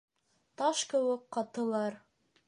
Таш 0.61 0.79
кеүек 0.93 1.27
ҡатылар. 1.37 1.99